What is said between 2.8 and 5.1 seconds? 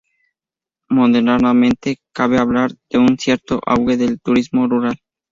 de un cierto auge del turismo rural.